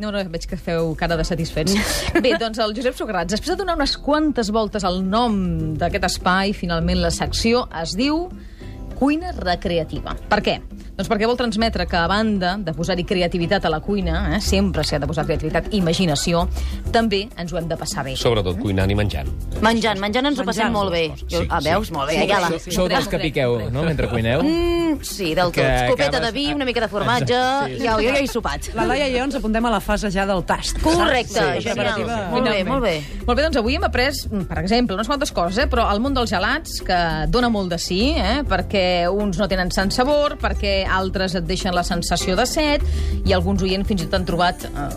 No, 0.00 0.10
no, 0.10 0.22
veig 0.32 0.46
que 0.48 0.56
feu 0.56 0.94
cara 0.98 1.18
de 1.20 1.24
satisfets. 1.28 1.76
Bé, 2.24 2.32
doncs 2.40 2.58
el 2.64 2.74
Josep 2.74 2.96
Sogarrats, 2.98 3.36
després 3.36 3.52
de 3.52 3.58
donar 3.60 3.76
unes 3.78 3.94
quantes 4.02 4.50
voltes 4.54 4.86
al 4.88 5.02
nom 5.04 5.36
d'aquest 5.78 6.08
espai, 6.08 6.56
finalment 6.56 7.02
la 7.04 7.12
secció 7.14 7.66
es 7.82 7.94
diu 7.98 8.24
cuina 8.98 9.34
recreativa. 9.36 10.16
Per 10.30 10.40
què? 10.42 10.56
Doncs 10.92 11.08
perquè 11.08 11.24
vol 11.24 11.38
transmetre 11.40 11.86
que, 11.88 11.96
a 11.96 12.06
banda 12.10 12.56
de 12.60 12.72
posar-hi 12.76 13.04
creativitat 13.08 13.64
a 13.64 13.70
la 13.72 13.78
cuina, 13.80 14.36
eh, 14.36 14.40
sempre 14.44 14.84
s'hi 14.84 14.96
ha 14.96 15.00
de 15.00 15.06
posar 15.08 15.24
creativitat 15.24 15.70
i 15.72 15.78
imaginació, 15.80 16.42
també 16.92 17.22
ens 17.40 17.52
ho 17.52 17.56
hem 17.56 17.68
de 17.70 17.78
passar 17.80 18.04
bé. 18.04 18.12
Sobretot 18.20 18.58
cuinant 18.60 18.90
i 18.92 18.94
menjant. 18.98 19.30
Menjant, 19.64 19.98
menjant 20.02 20.26
ens 20.28 20.38
ho 20.38 20.44
passem 20.44 20.68
Menjant. 20.68 20.76
molt 20.76 20.92
bé. 20.92 21.04
Jo, 21.28 21.40
Sí, 21.40 21.48
ah, 21.48 21.60
veus? 21.64 21.86
sí. 21.88 21.94
Molt 21.96 22.10
bé, 22.10 22.26
ja 22.28 22.40
la... 22.44 22.50
Sou, 22.58 22.72
sou 22.76 22.88
dels 22.92 23.08
que 23.08 23.18
piqueu, 23.18 23.70
no?, 23.72 23.82
mentre 23.88 24.08
cuineu. 24.12 24.42
Mm, 24.42 24.81
sí, 25.02 25.34
del 25.34 25.46
tot. 25.46 25.54
Que 25.54 25.66
Escopeta 25.86 26.18
acabes- 26.18 26.26
de 26.26 26.32
vi, 26.32 26.52
una 26.52 26.64
mica 26.64 26.80
de 26.80 26.88
formatge, 26.88 27.32
Exacte, 27.32 27.72
sí, 27.72 27.78
sí. 27.78 27.84
ja, 27.86 27.92
jo 27.94 28.00
ja 28.02 28.18
he 28.20 28.26
sopat. 28.28 28.68
La 28.74 28.84
Laia 28.86 29.08
i 29.08 29.12
jo 29.16 29.24
ens 29.24 29.34
apuntem 29.34 29.64
a 29.66 29.70
la 29.70 29.80
fase 29.80 30.10
ja 30.10 30.26
del 30.26 30.44
tast. 30.44 30.80
Correcte, 30.82 31.32
Sí, 31.40 31.62
genial. 31.62 31.74
preparativa. 31.74 32.16
Molt 32.30 32.48
bé, 32.48 32.64
molt 32.64 32.82
bé. 32.82 32.94
Molt 33.26 33.36
bé, 33.38 33.42
doncs 33.42 33.56
avui 33.56 33.74
hem 33.76 33.84
après, 33.84 34.12
per 34.48 34.58
exemple, 34.58 34.94
unes 34.94 35.06
quantes 35.08 35.32
coses, 35.32 35.58
eh? 35.58 35.66
però 35.68 35.88
el 35.92 36.00
món 36.00 36.14
dels 36.14 36.30
gelats, 36.30 36.80
que 36.82 37.00
dona 37.28 37.48
molt 37.48 37.70
de 37.70 37.78
sí, 37.78 38.14
eh? 38.16 38.42
perquè 38.48 39.08
uns 39.10 39.38
no 39.38 39.48
tenen 39.48 39.70
sant 39.70 39.90
sabor, 39.90 40.36
perquè 40.38 40.86
altres 40.88 41.34
et 41.34 41.44
deixen 41.46 41.74
la 41.74 41.84
sensació 41.84 42.36
de 42.36 42.46
set, 42.46 42.82
i 43.24 43.32
alguns 43.32 43.62
oients 43.62 43.86
fins 43.88 44.02
i 44.02 44.06
tot 44.06 44.14
han 44.20 44.26
trobat 44.26 44.64
eh, 44.64 44.88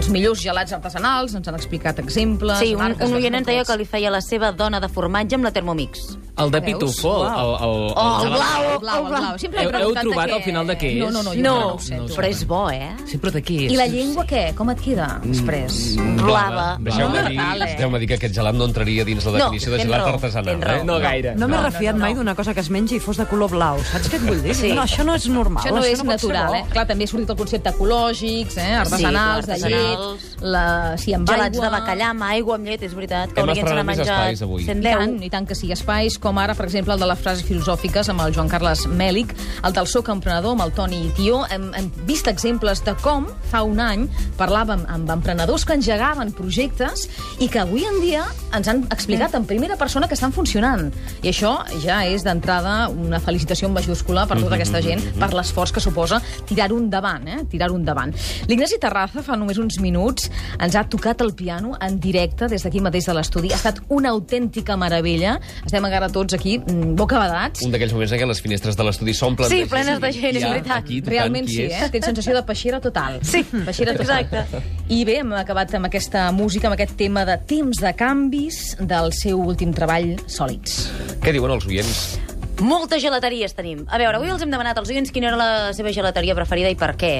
els 0.00 0.08
millors 0.08 0.40
gelats 0.40 0.72
artesanals, 0.72 1.34
ens 1.36 1.48
han 1.50 1.56
explicat 1.58 1.98
exemples... 2.00 2.56
Sí, 2.62 2.70
un, 2.72 2.80
marques, 2.80 3.04
un 3.10 3.18
oient 3.18 3.34
ens 3.36 3.46
deia 3.46 3.66
que 3.68 3.74
li 3.76 3.84
feia 3.84 4.08
la 4.12 4.22
seva 4.24 4.48
dona 4.56 4.80
de 4.80 4.88
formatge 4.88 5.36
amb 5.36 5.44
la 5.44 5.50
Thermomix. 5.52 6.06
El 6.40 6.48
de? 6.54 6.60
Pitufo, 6.64 7.10
el, 7.26 7.34
el, 7.36 7.50
el, 7.66 7.82
Oh, 8.00 8.22
el 8.24 8.30
blau, 8.32 8.62
El 8.70 8.78
blau, 8.80 9.00
el 9.04 9.10
blau. 9.12 9.34
Sempre 9.42 9.60
he 9.60 9.66
Heu- 9.66 9.74
heu 9.82 9.92
trobat 9.98 10.30
què- 10.30 10.36
al 10.38 10.42
final 10.46 10.66
de 10.70 10.76
què 10.80 10.90
és? 10.94 11.00
No, 11.02 11.10
no, 11.12 11.22
no, 11.26 11.34
jo 11.36 11.42
No, 11.44 11.56
no 11.74 11.78
sé. 11.84 11.98
tu. 12.00 12.14
però 12.16 12.30
és 12.30 12.40
bo, 12.48 12.60
eh? 12.72 12.88
Sí, 13.10 13.18
però 13.20 13.32
de 13.34 13.42
què 13.44 13.56
és? 13.66 13.72
I 13.74 13.76
la 13.76 13.86
llengua 13.92 14.24
què? 14.30 14.42
Com 14.56 14.70
et 14.72 14.80
queda 14.80 15.08
després? 15.22 15.76
Blava. 16.22 16.78
Deixeu-me 16.80 17.20
No, 17.20 17.28
dir, 17.28 17.36
Natale. 17.36 17.66
deixeu 17.74 17.98
dir 18.00 18.08
que 18.08 18.14
aquest 18.20 18.34
gelat 18.38 18.54
no 18.56 18.64
entraria 18.70 19.04
dins 19.04 19.26
la 19.26 19.32
No, 19.32 19.38
definició 19.50 19.72
de 19.74 19.82
gelat 19.84 20.06
artesanal. 20.14 20.62
Eh? 20.64 20.80
No 20.88 20.98
gaire. 20.98 21.34
No 21.36 21.46
m'he 21.48 21.56
No, 21.60 21.62
refiat 21.68 21.92
no, 21.92 21.98
no, 21.98 22.04
mai 22.06 22.14
no. 22.14 22.20
d'una 22.22 22.34
cosa 22.40 22.54
que 22.54 22.60
es 22.64 22.70
mengi 22.70 22.96
i 22.96 23.00
fos 23.04 23.20
de 23.20 23.26
color 23.28 23.50
blau. 23.52 23.76
Saps 23.92 24.08
què 24.08 24.16
et 24.16 24.24
vull 24.24 24.40
dir? 24.42 24.56
No, 24.74 24.86
això 24.88 25.04
no 25.04 25.14
és 25.20 25.28
normal. 25.28 25.60
Això 25.66 25.74
no 25.76 25.84
és 25.84 26.02
natural, 26.04 26.54
eh? 26.54 26.64
Clar, 26.72 26.86
també 26.88 27.04
ha 27.04 27.12
sortit 27.12 27.28
el 27.28 27.36
concepte 27.36 27.68
ecològics, 27.74 28.56
eh? 28.56 28.70
artesanals, 28.80 29.46
de 29.46 29.58
clar, 29.60 29.70
llet, 29.90 30.38
la... 30.40 30.64
sí, 31.00 31.14
amb 31.16 31.28
Gelats 31.28 31.58
aigua... 31.58 31.66
de 31.66 31.72
bacallà 31.74 32.10
amb 32.14 32.26
aigua, 32.30 32.58
amb 32.58 32.70
llet, 32.70 32.84
és 32.86 32.94
veritat. 32.96 33.34
Que 33.34 33.44
Hem 33.44 33.52
estrenat 33.54 33.86
més 33.86 34.00
menjat 34.00 34.14
espais 34.16 34.44
avui. 34.46 34.62
I 34.62 34.70
110. 34.70 34.98
tant, 35.00 35.16
i 35.26 35.30
tant 35.32 35.48
que 35.50 35.58
sí. 35.58 35.70
Espais 35.74 36.18
com 36.22 36.40
ara, 36.42 36.56
per 36.58 36.66
exemple, 36.68 36.94
el 36.96 37.02
de 37.02 37.10
les 37.10 37.22
frases 37.22 37.46
filosòfiques 37.46 38.10
amb 38.12 38.24
el 38.24 38.34
Joan 38.36 38.50
Carles 38.52 38.86
Mèlic, 38.90 39.34
el 39.66 39.76
del 39.76 39.90
Soc 39.90 40.10
Emprenedor 40.12 40.56
amb 40.56 40.66
el 40.66 40.74
Toni 40.76 41.02
Tió. 41.18 41.42
Hem, 41.50 41.70
hem 41.78 41.90
vist 42.08 42.30
exemples 42.30 42.84
de 42.86 42.94
com 43.04 43.28
fa 43.50 43.62
un 43.66 43.80
any 43.82 44.06
parlàvem 44.38 44.86
amb 44.90 45.10
emprenedors 45.12 45.66
que 45.66 45.76
engegaven 45.78 46.32
projectes 46.36 47.06
i 47.40 47.48
que 47.50 47.62
avui 47.62 47.84
en 47.88 48.00
dia 48.04 48.24
ens 48.56 48.70
han 48.70 48.84
explicat 48.90 49.34
en 49.38 49.46
primera 49.48 49.76
persona 49.80 50.08
que 50.08 50.16
estan 50.18 50.34
funcionant. 50.34 50.90
I 51.22 51.30
això 51.32 51.56
ja 51.82 52.02
és 52.08 52.24
d'entrada 52.26 52.88
una 52.90 53.20
felicitació 53.22 53.68
en 53.68 53.76
majúscula 53.76 54.26
per 54.30 54.40
tota 54.40 54.56
aquesta 54.58 54.82
gent, 54.84 55.02
per 55.20 55.32
l'esforç 55.34 55.74
que 55.74 55.82
suposa 55.82 56.20
tirar-ho 56.48 56.78
endavant, 56.80 57.26
eh? 57.28 57.40
tirar-ho 57.50 57.78
endavant. 57.78 58.14
L'Ignasi 58.48 58.80
Terraza 58.82 59.24
fa 59.26 59.38
només 59.38 59.58
uns 59.62 59.79
minuts 59.80 60.30
ens 60.60 60.76
ha 60.76 60.84
tocat 60.88 61.20
el 61.24 61.32
piano 61.34 61.74
en 61.80 61.98
directe 62.00 62.48
des 62.48 62.62
d'aquí 62.64 62.80
mateix 62.84 63.06
de 63.08 63.14
l'estudi. 63.16 63.50
Ha 63.52 63.58
estat 63.58 63.80
una 63.88 64.10
autèntica 64.14 64.76
meravella. 64.80 65.38
Estem 65.64 65.84
encara 65.84 66.08
tots 66.12 66.34
aquí 66.36 66.58
mm, 66.58 66.94
bocabadats. 67.00 67.64
Un 67.66 67.72
d'aquells 67.74 67.92
moments 67.96 68.12
en 68.12 68.20
què 68.22 68.28
les 68.30 68.40
finestres 68.44 68.76
de 68.78 68.84
l'estudi 68.86 69.14
s'omplen 69.16 69.48
Sí, 69.50 69.62
de 69.62 69.66
gent. 69.66 69.70
plenes 69.74 70.00
de 70.00 70.12
gent, 70.12 70.36
és 70.36 70.44
veritat. 70.46 70.76
Aquí, 70.84 71.00
Realment 71.06 71.48
sí, 71.48 71.62
eh? 71.66 71.88
Tens 71.92 72.04
sensació 72.12 72.34
de 72.36 72.42
peixera 72.46 72.80
total. 72.80 73.18
Sí, 73.22 73.42
peixera 73.44 73.94
total. 73.96 74.24
exacte. 74.24 74.62
I 74.88 75.04
bé, 75.04 75.18
hem 75.24 75.32
acabat 75.38 75.74
amb 75.78 75.86
aquesta 75.90 76.30
música, 76.32 76.68
amb 76.68 76.74
aquest 76.78 76.96
tema 77.00 77.24
de 77.24 77.36
temps 77.48 77.78
de 77.80 77.92
canvis 77.96 78.76
del 78.80 79.12
seu 79.16 79.40
últim 79.40 79.72
treball, 79.76 80.16
Sòlids. 80.26 80.88
Què 81.22 81.32
diuen 81.32 81.52
els 81.56 81.66
oients? 81.66 82.18
Moltes 82.60 83.00
gelateries 83.00 83.54
tenim. 83.56 83.86
A 83.88 83.96
veure, 83.96 84.18
avui 84.18 84.28
els 84.28 84.42
hem 84.44 84.50
demanat 84.52 84.76
als 84.76 84.90
oients 84.92 85.10
quina 85.14 85.30
era 85.30 85.36
la 85.40 85.50
seva 85.72 85.92
gelateria 85.96 86.34
preferida 86.36 86.68
i 86.68 86.76
per 86.76 86.90
què. 87.00 87.14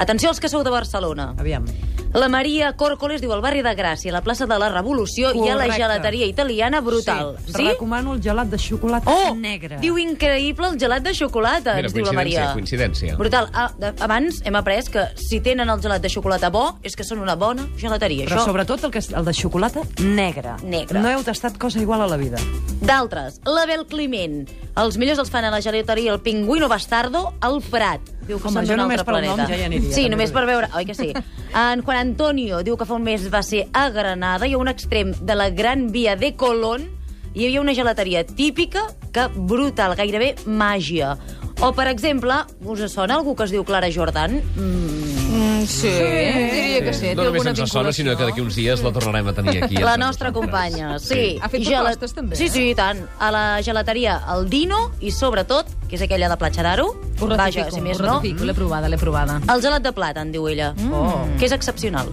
Atenció 0.00 0.30
als 0.30 0.40
que 0.40 0.48
sou 0.48 0.64
de 0.64 0.70
Barcelona. 0.72 1.34
Aviam. 1.38 1.66
La 2.12 2.26
Maria 2.28 2.72
Còrcoles 2.74 3.20
diu 3.22 3.30
al 3.32 3.42
barri 3.44 3.60
de 3.62 3.70
Gràcia, 3.78 4.10
a 4.10 4.14
la 4.16 4.22
plaça 4.24 4.46
de 4.50 4.56
la 4.58 4.68
Revolució, 4.72 5.28
hi 5.30 5.44
ha 5.46 5.54
la 5.54 5.66
Correcte. 5.68 5.76
gelateria 5.84 6.26
italiana 6.26 6.80
brutal. 6.80 7.36
Sí. 7.46 7.52
Sí? 7.54 7.66
Recomano 7.68 8.14
el 8.16 8.22
gelat 8.24 8.48
de 8.50 8.58
xocolata 8.58 9.08
Oh, 9.12 9.34
negre. 9.36 9.76
diu 9.78 9.94
increïble 10.00 10.72
el 10.72 10.78
gelat 10.80 11.04
de 11.04 11.12
xocolata, 11.14 11.76
Mira, 11.76 11.86
ens 11.86 11.94
diu 11.94 12.04
la 12.04 12.12
Maria. 12.12 12.52
coincidència, 12.54 13.14
coincidència. 13.14 13.16
Brutal. 13.16 13.48
Ah, 13.52 13.70
abans 14.00 14.40
hem 14.44 14.56
après 14.56 14.88
que 14.90 15.04
si 15.14 15.38
tenen 15.40 15.70
el 15.70 15.80
gelat 15.80 16.02
de 16.02 16.08
xocolata 16.08 16.50
bo, 16.50 16.78
és 16.82 16.96
que 16.96 17.04
són 17.04 17.20
una 17.20 17.36
bona 17.36 17.68
gelateria. 17.78 18.24
Però 18.26 18.40
Això, 18.40 18.46
sobretot 18.46 18.82
el, 18.82 18.90
que, 18.90 18.98
és- 18.98 19.12
el 19.12 19.24
de 19.24 19.32
xocolata 19.34 19.82
negre. 20.00 20.56
Negre. 20.64 20.98
No 20.98 21.08
heu 21.10 21.22
tastat 21.22 21.58
cosa 21.58 21.78
igual 21.78 22.00
a 22.02 22.08
la 22.08 22.16
vida. 22.16 22.38
D'altres, 22.80 23.40
l'Abel 23.44 23.86
Climent. 23.86 24.48
Els 24.76 24.96
millors 24.96 25.18
els 25.18 25.30
fan 25.30 25.44
a 25.44 25.50
la 25.50 25.60
gelateria 25.60 26.12
el 26.12 26.20
Pingüino 26.20 26.68
Bastardo 26.68 27.34
al 27.40 27.60
Prat. 27.62 28.00
Diu 28.30 28.38
que 28.38 28.46
Home, 28.46 28.62
jo 28.68 28.76
només 28.78 29.00
altre 29.00 29.08
pel 29.08 29.24
nom 29.26 29.34
planeta. 29.40 29.50
ja 29.50 29.58
hi 29.58 29.66
aniria, 29.66 29.92
sí, 29.96 30.06
només 30.12 30.30
per 30.30 30.44
veure... 30.46 30.70
Oi 30.78 30.86
que 30.86 30.94
sí? 30.94 31.10
En 31.50 31.82
Juan 31.82 31.98
Antonio 31.98 32.62
diu 32.62 32.76
que 32.78 32.86
fa 32.86 32.94
un 32.94 33.02
mes 33.02 33.26
va 33.32 33.42
ser 33.42 33.64
a 33.74 33.88
Granada 33.90 34.46
i 34.46 34.54
a 34.54 34.60
un 34.60 34.70
extrem 34.70 35.10
de 35.18 35.34
la 35.34 35.50
Gran 35.50 35.88
Via 35.90 36.14
de 36.16 36.36
Colón 36.38 36.86
hi 37.34 37.46
havia 37.46 37.60
una 37.60 37.74
gelateria 37.74 38.24
típica 38.26 38.86
que 39.14 39.26
brutal, 39.34 39.96
gairebé 39.98 40.36
màgia. 40.46 41.16
O, 41.60 41.72
per 41.76 41.88
exemple, 41.90 42.38
us 42.64 42.86
sona 42.92 43.18
algú 43.18 43.34
que 43.36 43.44
es 43.48 43.54
diu 43.54 43.66
Clara 43.66 43.90
Jordan? 43.92 44.38
Mm, 44.54 45.19
sí, 45.66 45.88
diria 45.90 46.80
que 46.84 46.92
sí. 46.94 47.12
no 47.14 47.24
només 47.28 47.46
ens 47.46 47.62
sona, 47.70 47.92
sinó 47.92 48.16
que 48.16 48.24
d'aquí 48.28 48.40
uns 48.42 48.56
dies 48.58 48.82
la 48.84 48.92
tornarem 48.92 49.28
a 49.28 49.34
tenir 49.36 49.62
aquí. 49.64 49.76
La 49.82 49.96
nostra 50.00 50.32
companya, 50.32 50.98
sí. 50.98 51.38
Ha 51.40 51.48
fet 51.52 51.66
propostes, 51.66 52.14
també, 52.14 52.36
Sí, 52.36 52.46
eh? 52.46 52.50
sí, 52.50 52.64
i 52.70 52.74
tant. 52.74 53.02
A 53.18 53.30
la 53.34 53.44
gelateria 53.62 54.20
el 54.34 54.48
Dino 54.50 54.90
i, 55.00 55.10
sobretot, 55.10 55.66
que 55.88 55.96
és 55.96 56.02
aquella 56.06 56.28
de 56.32 56.36
Platja 56.40 56.62
d'Aro, 56.66 56.88
Ho 57.20 57.26
vaja, 57.26 57.36
ratifico, 57.66 57.74
si 57.76 57.80
més 57.84 58.00
ho 58.00 58.06
no, 58.06 58.20
l'he 58.22 58.54
provada, 58.54 58.88
l'he 58.88 58.98
provada. 58.98 59.40
el 59.52 59.62
gelat 59.62 59.82
de 59.82 59.92
plàtan, 59.92 60.30
diu 60.32 60.48
ella, 60.48 60.74
Oh. 60.90 61.26
que 61.38 61.46
és 61.46 61.52
excepcional. 61.52 62.08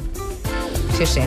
Sí, 0.97 1.05
sí. 1.05 1.21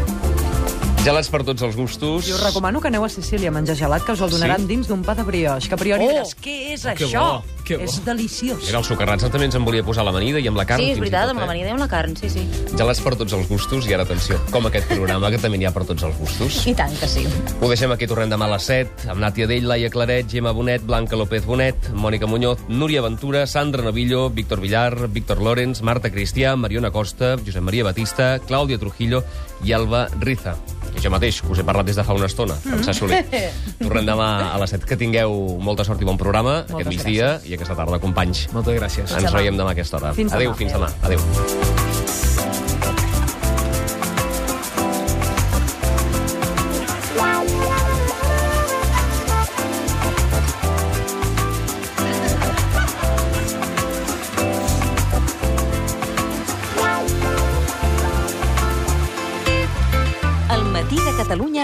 Gelats 1.00 1.30
per 1.32 1.40
tots 1.48 1.62
els 1.64 1.76
gustos. 1.78 2.26
I 2.28 2.34
us 2.34 2.42
recomano 2.44 2.80
que 2.80 2.90
aneu 2.90 3.06
a 3.06 3.08
Sicília 3.08 3.48
a 3.48 3.54
menjar 3.56 3.72
gelat, 3.78 4.02
que 4.04 4.12
us 4.12 4.20
el 4.20 4.28
donaran 4.34 4.60
Sí? 4.60 4.66
dins 4.68 4.86
d'un 4.86 5.00
pa 5.02 5.14
de 5.14 5.22
brioix, 5.24 5.66
que 5.66 5.74
a 5.74 5.78
priori 5.78 6.04
Oh! 6.04 6.10
diràs, 6.10 6.34
què 6.36 6.74
és 6.74 6.82
Que 6.82 7.06
això? 7.06 7.40
bo, 7.40 7.44
que 7.64 7.76
bo. 7.78 7.84
És 7.84 8.04
deliciós. 8.04 8.60
Mira, 8.66 8.78
el 8.78 8.84
sucarrats 8.84 9.24
també 9.30 9.46
ens 9.46 9.54
en 9.54 9.64
volia 9.64 9.82
posar 9.82 10.02
a 10.02 10.04
l'amanida 10.04 10.38
i 10.40 10.46
amb 10.48 10.58
la 10.58 10.66
carn. 10.66 10.82
sí, 10.82 10.90
és 10.90 10.98
veritat, 10.98 11.22
tot, 11.22 11.30
amb 11.30 11.38
eh? 11.38 11.42
l'amanida 11.42 11.68
i 11.68 11.70
amb 11.70 11.80
la 11.80 11.88
carn, 11.88 12.14
sí, 12.16 12.28
sí. 12.28 12.44
Gelats 12.76 13.00
per 13.00 13.16
tots 13.16 13.32
els 13.32 13.48
gustos 13.48 13.86
i 13.88 13.94
ara, 13.94 14.02
atenció, 14.02 14.38
com 14.50 14.66
aquest 14.66 14.88
programa, 14.88 15.30
que 15.30 15.38
també 15.38 15.56
n'hi 15.56 15.64
ha 15.64 15.72
per 15.72 15.86
tots 15.86 16.02
els 16.02 16.18
gustos. 16.18 16.66
I 16.66 16.74
tant 16.74 16.92
que 17.00 17.08
sí. 17.08 17.24
Ho 17.62 17.68
deixem 17.68 17.90
aquí, 17.92 18.06
tornem 18.06 18.28
demà 18.28 18.44
a 18.44 18.50
les 18.58 18.62
7, 18.62 19.08
amb 19.08 19.20
Nàtia 19.24 19.46
Dell, 19.48 19.66
Laia 19.66 19.88
Claret, 19.88 20.28
Gemma 20.28 20.52
Bonet, 20.52 20.82
Blanca 20.84 21.16
López 21.16 21.46
Bonet, 21.46 21.92
Mònica 21.94 22.26
Muñoz, 22.28 22.58
Núria 22.68 23.00
Ventura, 23.00 23.46
Sandra 23.46 23.82
Novillo, 23.82 24.28
Víctor 24.28 24.60
Villar, 24.60 25.08
Víctor 25.08 25.40
Lorenz, 25.40 25.80
Marta 25.80 26.10
Cristià, 26.10 26.56
Mariona 26.56 26.90
Costa, 26.90 27.36
Josep 27.38 27.62
Maria 27.62 27.84
Batista, 27.84 28.38
Clàudia 28.40 28.78
Trujillo 28.78 29.24
i 29.64 29.72
Alba 29.72 30.06
Riza. 30.20 30.56
Jo 31.00 31.12
mateix, 31.12 31.40
que 31.44 31.52
us 31.54 31.60
he 31.62 31.66
parlat 31.66 31.86
des 31.86 31.96
de 31.96 32.04
fa 32.06 32.16
una 32.16 32.26
estona, 32.30 32.56
Francesc 32.64 33.04
Soler. 33.04 33.22
Tornem 33.84 34.08
demà 34.08 34.30
a 34.50 34.56
les 34.62 34.74
7. 34.76 34.88
Que 34.88 34.98
tingueu 35.00 35.36
molta 35.62 35.86
sort 35.86 36.02
i 36.02 36.08
bon 36.08 36.18
programa 36.20 36.60
Moltes 36.66 36.80
aquest 36.80 36.90
migdia 36.96 37.30
i 37.46 37.56
aquesta 37.56 37.78
tarda, 37.78 38.00
companys. 38.02 38.48
Moltes 38.56 38.80
gràcies. 38.80 39.16
Ens 39.20 39.32
veiem 39.36 39.60
demà 39.60 39.72
a 39.72 39.78
aquesta 39.78 40.00
hora. 40.00 40.14
Fins 40.18 40.34
Adéu, 40.34 40.52
demà. 40.52 40.60
fins 40.64 40.76
demà. 40.76 40.92
Adéu. 41.06 42.29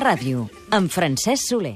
Ràdio, 0.06 0.44
amb 0.76 0.92
Francesc 0.94 1.48
Soler. 1.50 1.75